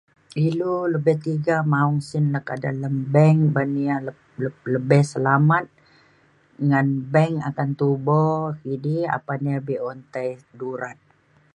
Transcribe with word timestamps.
ilu 0.47 0.75
lebih 0.93 1.15
tega 1.25 1.57
maung 1.73 1.97
sin 2.09 2.25
le 2.33 2.39
ke 2.47 2.55
dalem 2.63 2.95
bank 3.13 3.37
ban 3.55 3.71
ya 3.87 3.95
leb- 4.05 4.29
leb- 4.43 4.65
lebih 4.73 5.03
selamat 5.13 5.65
ngan 6.67 6.87
bank 7.13 7.33
akan 7.49 7.69
tubo 7.79 8.23
idi 8.73 8.95
apan 9.17 9.41
ya 9.51 9.57
be'un 9.67 9.99
tai 10.13 10.29
durat. 10.59 10.97